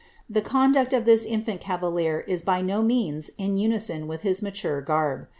[0.27, 4.81] The conduct of this infant cavalier is by no means in unison with his mature
[4.81, 5.27] garb.